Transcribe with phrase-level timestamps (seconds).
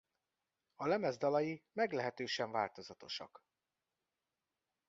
[0.75, 3.43] A lemez dalai meglehetősen változatosak.